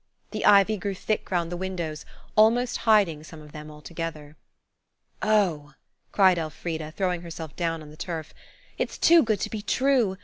[0.31, 2.05] The ivy grew thick round the windows,
[2.35, 4.35] almost hiding some of them altogether.
[5.21, 5.75] "Oh!"
[6.11, 8.33] cried Elfrida, throwing herself down on the turf,
[8.79, 10.17] "it's too good to be true.